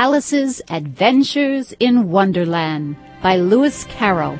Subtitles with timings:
[0.00, 4.38] Alice's Adventures in Wonderland by Lewis Carroll.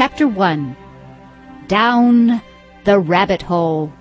[0.00, 0.76] Chapter 1
[1.68, 2.40] Down
[2.84, 3.92] the Rabbit Hole.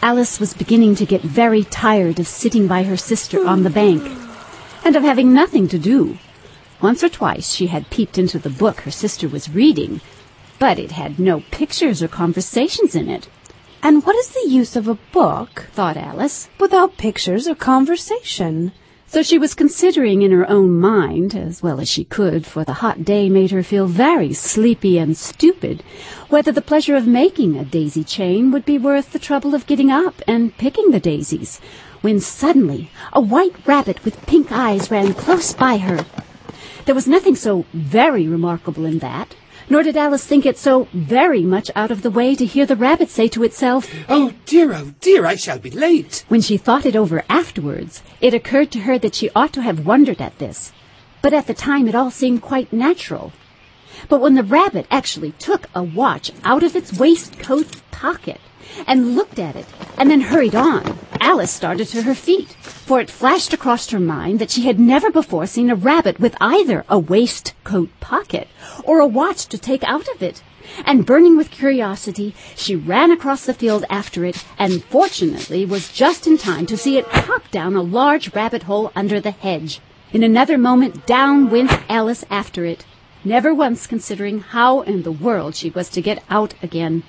[0.00, 4.02] Alice was beginning to get very tired of sitting by her sister on the bank
[4.82, 6.16] and of having nothing to do.
[6.80, 10.00] Once or twice she had peeped into the book her sister was reading,
[10.58, 13.28] but it had no pictures or conversations in it.
[13.82, 18.72] And what is the use of a book, thought Alice, without pictures or conversation?
[19.12, 22.74] So she was considering in her own mind, as well as she could, for the
[22.74, 25.82] hot day made her feel very sleepy and stupid,
[26.28, 29.90] whether the pleasure of making a daisy chain would be worth the trouble of getting
[29.90, 31.60] up and picking the daisies,
[32.02, 36.06] when suddenly a white rabbit with pink eyes ran close by her.
[36.86, 39.34] There was nothing so very remarkable in that,
[39.70, 42.76] nor did Alice think it so very much out of the way to hear the
[42.76, 46.24] rabbit say to itself, Oh dear, oh dear, I shall be late.
[46.28, 49.86] When she thought it over afterwards, it occurred to her that she ought to have
[49.86, 50.72] wondered at this,
[51.22, 53.32] but at the time it all seemed quite natural.
[54.08, 58.40] But when the rabbit actually took a watch out of its waistcoat pocket
[58.86, 60.98] and looked at it and then hurried on,
[61.32, 65.12] Alice started to her feet, for it flashed across her mind that she had never
[65.12, 68.48] before seen a rabbit with either a waistcoat pocket
[68.82, 70.42] or a watch to take out of it.
[70.84, 76.26] And burning with curiosity, she ran across the field after it, and fortunately was just
[76.26, 79.80] in time to see it pop down a large rabbit hole under the hedge.
[80.12, 82.84] In another moment, down went Alice after it,
[83.22, 87.04] never once considering how in the world she was to get out again.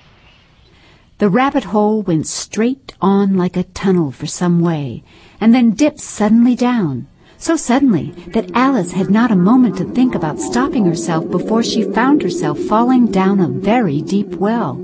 [1.22, 5.04] The rabbit hole went straight on like a tunnel for some way,
[5.40, 7.06] and then dipped suddenly down,
[7.38, 11.84] so suddenly that Alice had not a moment to think about stopping herself before she
[11.84, 14.84] found herself falling down a very deep well.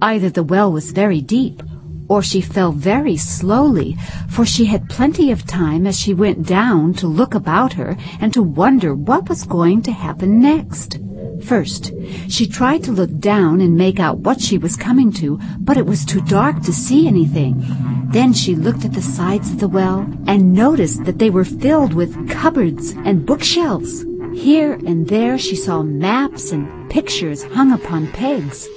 [0.00, 1.60] Either the well was very deep,
[2.06, 3.96] or she fell very slowly,
[4.28, 8.32] for she had plenty of time as she went down to look about her and
[8.32, 11.00] to wonder what was going to happen next.
[11.44, 11.92] First,
[12.28, 15.86] she tried to look down and make out what she was coming to, but it
[15.86, 17.64] was too dark to see anything.
[18.10, 21.94] Then she looked at the sides of the well and noticed that they were filled
[21.94, 24.04] with cupboards and bookshelves.
[24.34, 28.68] Here and there she saw maps and pictures hung upon pegs.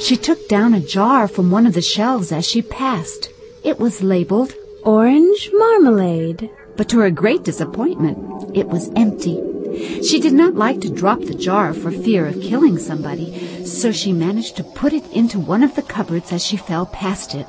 [0.00, 3.30] She took down a jar from one of the shelves as she passed.
[3.62, 4.54] It was labeled
[4.84, 6.50] Orange Marmalade.
[6.76, 8.18] But to her great disappointment,
[8.56, 9.40] it was empty.
[9.74, 14.12] She did not like to drop the jar for fear of killing somebody, so she
[14.12, 17.46] managed to put it into one of the cupboards as she fell past it.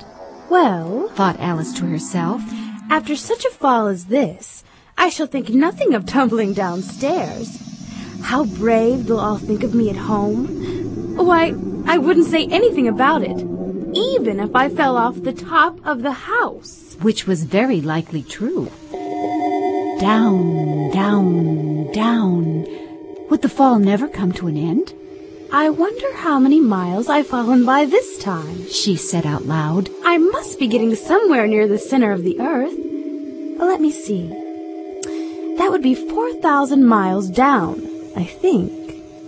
[0.49, 2.41] Well, thought Alice to herself,
[2.89, 4.63] after such a fall as this,
[4.97, 7.61] I shall think nothing of tumbling downstairs.
[8.21, 10.47] How brave they'll all think of me at home.
[11.17, 11.53] Why,
[11.85, 13.37] I wouldn't say anything about it,
[13.93, 16.95] even if I fell off the top of the house.
[17.01, 18.71] Which was very likely true.
[19.99, 22.65] Down, down, down.
[23.29, 24.93] Would the fall never come to an end?
[25.51, 29.89] I wonder how many miles I've fallen by this time, she said out loud.
[30.03, 32.77] I must be getting somewhere near the center of the earth.
[33.57, 34.27] Let me see.
[35.57, 37.81] That would be 4,000 miles down,
[38.15, 38.71] I think.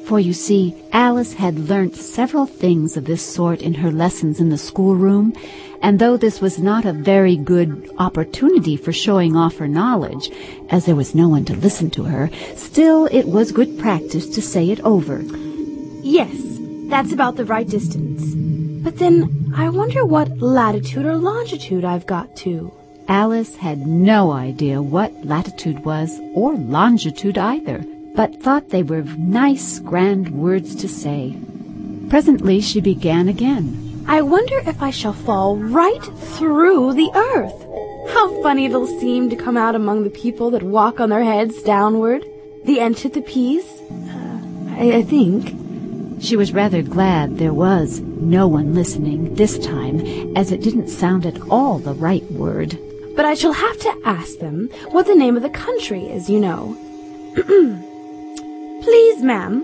[0.05, 4.49] For you see, Alice had learnt several things of this sort in her lessons in
[4.49, 5.33] the schoolroom,
[5.81, 10.31] and though this was not a very good opportunity for showing off her knowledge,
[10.69, 14.41] as there was no one to listen to her, still it was good practice to
[14.41, 15.21] say it over.
[16.01, 18.33] Yes, that's about the right distance.
[18.83, 22.71] But then I wonder what latitude or longitude I've got to.
[23.07, 27.83] Alice had no idea what latitude was or longitude either,
[28.15, 31.37] but thought they were nice, grand words to say.
[32.09, 33.86] Presently she began again.
[34.09, 38.13] I wonder if I shall fall right through the earth.
[38.13, 41.61] How funny it'll seem to come out among the people that walk on their heads
[41.61, 42.23] downward.
[42.63, 44.39] The Antipathies, uh,
[44.77, 45.53] I, I think.
[46.21, 49.99] She was rather glad there was no one listening this time,
[50.37, 52.79] as it didn't sound at all the right word.
[53.13, 56.39] But I shall have to ask them what the name of the country is, you
[56.39, 56.77] know.
[58.83, 59.63] Please, ma'am,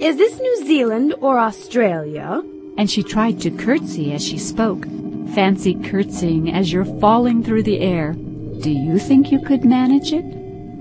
[0.00, 2.42] is this New Zealand or Australia?
[2.80, 4.86] And she tried to curtsy as she spoke.
[5.34, 8.14] Fancy curtsying as you're falling through the air.
[8.14, 10.24] Do you think you could manage it?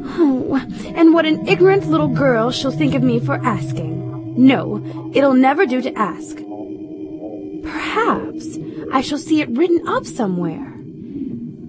[0.06, 0.66] Oh,
[0.96, 4.34] and what an ignorant little girl she'll think of me for asking.
[4.38, 4.82] No,
[5.14, 6.38] it'll never do to ask.
[7.64, 8.58] Perhaps
[8.94, 10.74] I shall see it written up somewhere.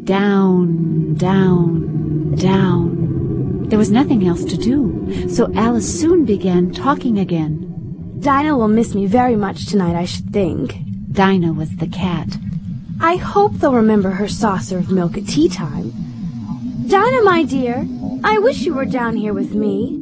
[0.05, 3.65] Down, down, down.
[3.69, 7.70] There was nothing else to do, so Alice soon began talking again.
[8.21, 10.77] Dinah will miss me very much tonight, I should think.
[11.11, 12.37] Dinah was the cat.
[13.01, 15.91] I hope they'll remember her saucer of milk at tea time.
[16.87, 17.89] Dinah, my dear,
[18.23, 19.99] I wish you were down here with me.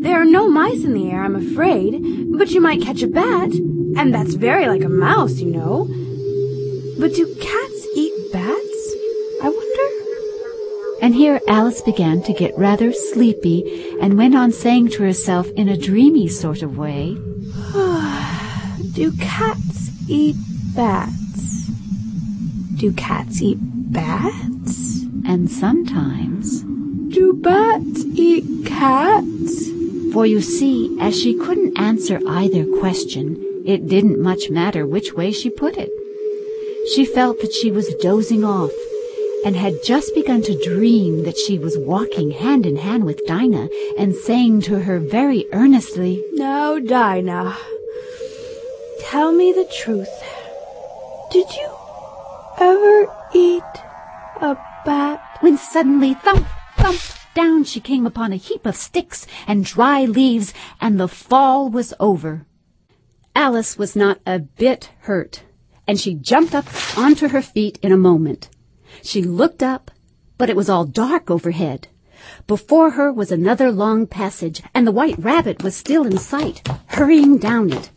[0.00, 3.50] There are no mice in the air, I'm afraid, but you might catch a bat,
[3.54, 5.86] and that's very like a mouse, you know.
[7.00, 8.94] But do cats eat bats?
[9.42, 11.00] I wonder.
[11.00, 15.70] And here Alice began to get rather sleepy and went on saying to herself in
[15.70, 17.16] a dreamy sort of way,
[18.96, 20.36] Do cats eat
[20.74, 21.66] bats?
[22.76, 25.02] Do cats eat bats?
[25.26, 26.62] and sometimes,
[27.12, 29.68] Do bats eat cats?
[30.14, 35.30] for you see, as she couldn't answer either question, it didn't much matter which way
[35.30, 35.90] she put it.
[36.94, 38.72] She felt that she was dozing off
[39.44, 43.68] and had just begun to dream that she was walking hand in hand with Dinah
[43.98, 47.58] and saying to her very earnestly, Now, Dinah,
[49.10, 50.10] tell me the truth.
[51.30, 51.70] Did you
[52.58, 53.62] ever eat
[54.40, 55.22] a bat?
[55.40, 56.98] when suddenly thump, thump,
[57.34, 61.92] down she came upon a heap of sticks and dry leaves, and the fall was
[62.00, 62.46] over.
[63.34, 65.42] Alice was not a bit hurt,
[65.86, 66.66] and she jumped up
[66.96, 68.48] onto her feet in a moment.
[69.02, 69.90] She looked up,
[70.38, 71.88] but it was all dark overhead.
[72.46, 77.38] Before her was another long passage, and the white rabbit was still in sight, hurrying
[77.38, 77.90] down it.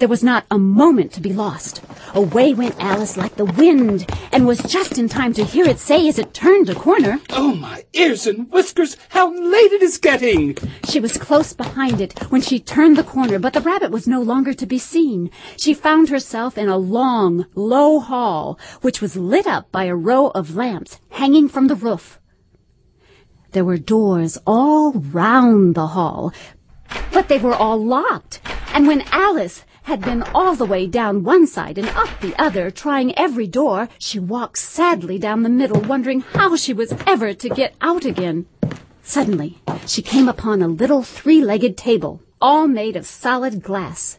[0.00, 1.82] There was not a moment to be lost.
[2.14, 6.08] Away went Alice like the wind, and was just in time to hear it say
[6.08, 7.20] as it turned a corner.
[7.28, 10.56] Oh, my ears and whiskers, how late it is getting!
[10.88, 14.22] She was close behind it when she turned the corner, but the rabbit was no
[14.22, 15.30] longer to be seen.
[15.58, 20.28] She found herself in a long, low hall, which was lit up by a row
[20.28, 22.18] of lamps hanging from the roof.
[23.52, 26.32] There were doors all round the hall,
[27.12, 28.40] but they were all locked.
[28.72, 32.70] And when Alice had been all the way down one side and up the other,
[32.70, 37.48] trying every door, she walked sadly down the middle, wondering how she was ever to
[37.48, 38.46] get out again.
[39.02, 44.18] Suddenly, she came upon a little three-legged table, all made of solid glass.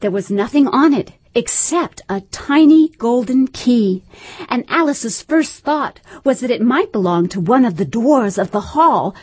[0.00, 4.04] There was nothing on it except a tiny golden key,
[4.48, 8.50] and Alice's first thought was that it might belong to one of the dwarfs of
[8.50, 9.14] the hall.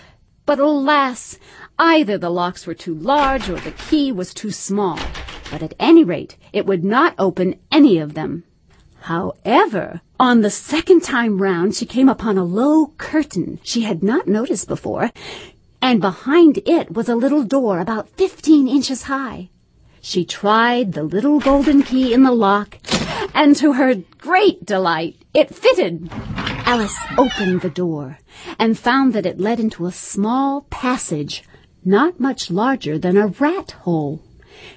[0.46, 1.40] But alas,
[1.80, 5.00] either the locks were too large or the key was too small.
[5.51, 8.44] But at any rate, it would not open any of them.
[9.01, 14.27] However, on the second time round, she came upon a low curtain she had not
[14.27, 15.12] noticed before,
[15.81, 19.50] and behind it was a little door about fifteen inches high.
[20.01, 22.80] She tried the little golden key in the lock,
[23.33, 26.09] and to her great delight, it fitted.
[26.65, 28.18] Alice opened the door
[28.57, 31.44] and found that it led into a small passage,
[31.83, 34.21] not much larger than a rat hole.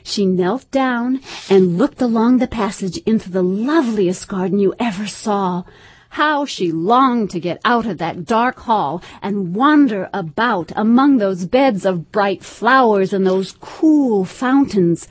[0.02, 5.64] She knelt down and looked along the passage into the loveliest garden you ever saw.
[6.10, 11.44] How she longed to get out of that dark hall and wander about among those
[11.44, 15.06] beds of bright flowers and those cool fountains.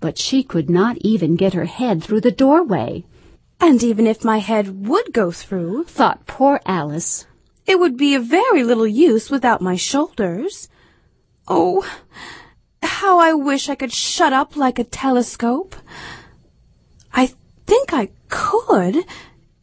[0.00, 3.04] But she could not even get her head through the doorway,
[3.60, 7.26] And even if my head would go through, thought poor Alice.
[7.66, 10.68] it would be of very little use without my shoulders.
[11.48, 11.84] Oh,
[12.82, 15.76] how I wish I could shut up like a telescope.
[17.12, 17.32] I
[17.66, 19.04] think I could,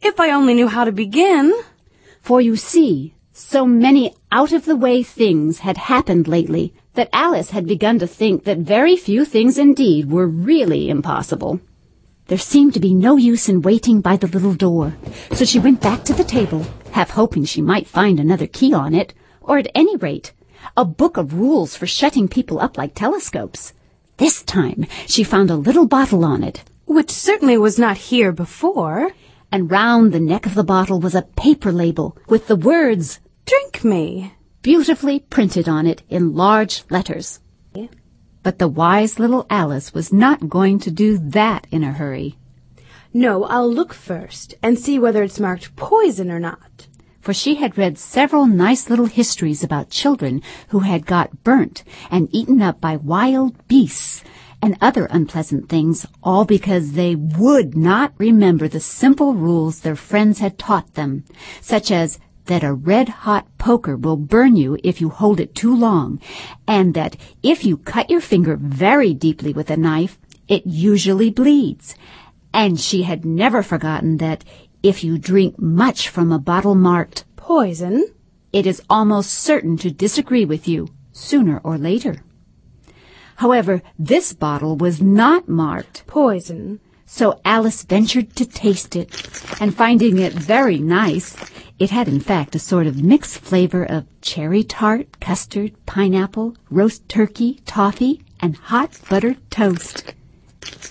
[0.00, 1.52] if I only knew how to begin.
[2.20, 8.06] For you see, so many out-of-the-way things had happened lately that Alice had begun to
[8.06, 11.60] think that very few things indeed were really impossible.
[12.28, 14.96] There seemed to be no use in waiting by the little door,
[15.32, 18.94] so she went back to the table, half hoping she might find another key on
[18.94, 20.32] it, or at any rate,
[20.76, 23.72] a book of rules for shutting people up like telescopes.
[24.16, 29.12] This time she found a little bottle on it, Which certainly was not here before.
[29.52, 33.84] and round the neck of the bottle was a paper label with the words Drink
[33.84, 34.32] me.
[34.62, 37.40] beautifully printed on it in large letters.
[38.42, 42.38] But the wise little Alice was not going to do that in a hurry,
[43.12, 46.86] No, I'll look first and see whether it's marked poison or not.
[47.26, 52.28] For she had read several nice little histories about children who had got burnt and
[52.30, 54.22] eaten up by wild beasts
[54.62, 60.38] and other unpleasant things, all because they would not remember the simple rules their friends
[60.38, 61.24] had taught them,
[61.60, 66.20] such as that a red-hot poker will burn you if you hold it too long,
[66.68, 70.16] and that if you cut your finger very deeply with a knife,
[70.46, 71.96] it usually bleeds.
[72.54, 74.44] And she had never forgotten that
[74.88, 78.04] if you drink much from a bottle marked Poison?
[78.52, 82.22] it is almost certain to disagree with you sooner or later.
[83.36, 86.78] However, this bottle was not marked, Poison.
[87.04, 89.10] so Alice ventured to taste it,
[89.60, 91.36] and finding it very nice,
[91.80, 97.08] it had in fact a sort of mixed flavor of cherry tart, custard, pineapple, roast
[97.08, 100.14] turkey, toffee, and hot buttered toast.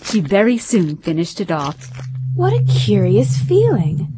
[0.03, 2.04] She very soon finished it off.
[2.35, 4.11] What a curious feeling.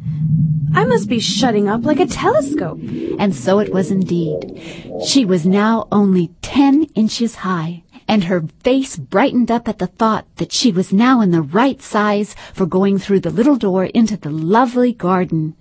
[0.74, 2.80] I must be shutting up like a telescope.
[3.16, 4.60] And so it was indeed.
[5.06, 10.26] She was now only ten inches high, and her face brightened up at the thought
[10.38, 14.16] that she was now in the right size for going through the little door into
[14.16, 15.54] the lovely garden.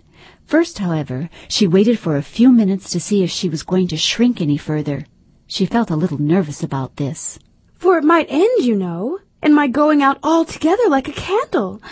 [0.47, 3.97] First, however, she waited for a few minutes to see if she was going to
[3.97, 5.05] shrink any further.
[5.45, 7.37] She felt a little nervous about this.
[7.75, 11.83] For it might end, you know, in my going out altogether like a candle.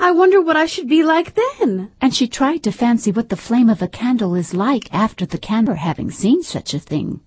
[0.00, 1.90] I wonder what I should be like then.
[2.00, 5.38] And she tried to fancy what the flame of a candle is like after the
[5.38, 7.20] candle having seen such a thing.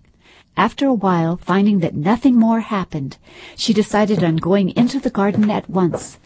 [0.55, 3.17] After a while, finding that nothing more happened,
[3.57, 6.17] she decided on going into the garden at once.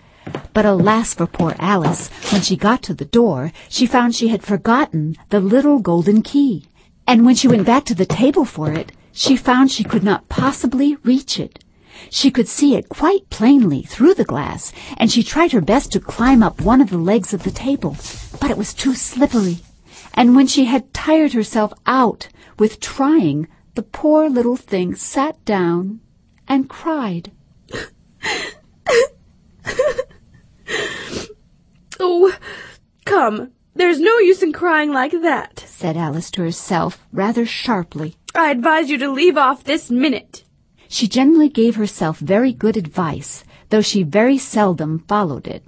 [0.54, 4.44] But alas for poor Alice, when she got to the door, she found she had
[4.44, 6.66] forgotten the little golden key.
[7.08, 10.30] And when she went back to the table for it, she found she could not
[10.30, 11.65] possibly reach it.
[12.10, 16.00] She could see it quite plainly through the glass, and she tried her best to
[16.00, 17.96] climb up one of the legs of the table,
[18.40, 19.60] but it was too slippery.
[20.14, 26.00] And when she had tired herself out with trying, the poor little thing sat down
[26.48, 27.32] and cried.
[31.98, 32.34] Oh,
[33.06, 35.60] come, there's no use in crying like that.
[35.60, 38.16] said Alice to herself rather sharply.
[38.34, 40.45] I advise you to leave off this minute.
[40.96, 45.66] She generally gave herself very good advice, though she very seldom followed it.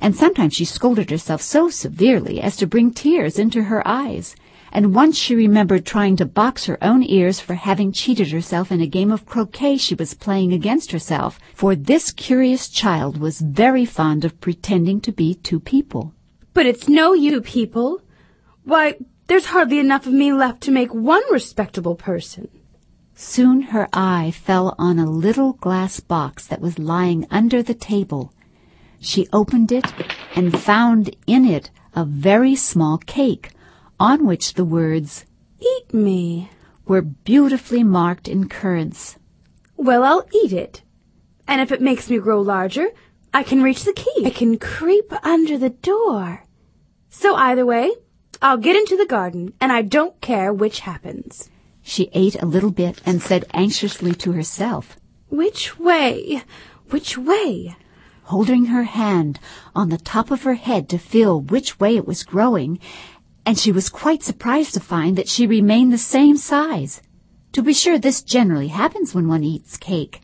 [0.00, 4.36] And sometimes she scolded herself so severely as to bring tears into her eyes.
[4.70, 8.80] And once she remembered trying to box her own ears for having cheated herself in
[8.80, 13.84] a game of croquet she was playing against herself, for this curious child was very
[13.84, 16.14] fond of pretending to be two people.
[16.54, 18.00] But it's no you people.
[18.62, 18.94] Why,
[19.26, 22.46] there's hardly enough of me left to make one respectable person.
[23.20, 28.32] Soon her eye fell on a little glass box that was lying under the table.
[29.00, 29.92] She opened it
[30.36, 33.50] and found in it a very small cake,
[33.98, 35.24] on which the words
[35.58, 36.48] Eat me.
[36.86, 39.18] were beautifully marked in currants.
[39.76, 40.82] Well, I'll eat it.
[41.48, 42.86] And if it makes me grow larger,
[43.34, 44.26] I can reach the key.
[44.26, 46.44] I can creep under the door.
[47.08, 47.90] So either way,
[48.40, 51.50] I'll get into the garden, and I don't care which happens.
[51.90, 54.98] She ate a little bit and said anxiously to herself,
[55.30, 56.42] Which way?
[56.90, 57.76] Which way?
[58.24, 59.40] holding her hand
[59.74, 62.78] on the top of her head to feel which way it was growing,
[63.46, 67.00] and she was quite surprised to find that she remained the same size.
[67.52, 70.20] To be sure, this generally happens when one eats cake.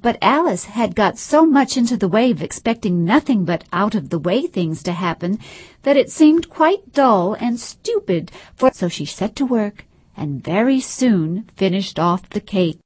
[0.00, 4.08] But Alice had got so much into the way of expecting nothing but out of
[4.08, 5.40] the way things to happen
[5.82, 9.84] that it seemed quite dull and stupid, for so she set to work
[10.16, 12.78] and very soon finished off the cake.